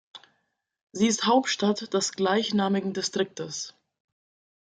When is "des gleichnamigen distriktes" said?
1.93-3.75